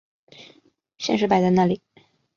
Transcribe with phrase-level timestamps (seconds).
[0.97, 1.79] 现实摆在哪里！